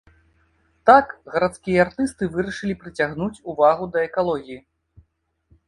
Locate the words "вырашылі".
2.37-2.77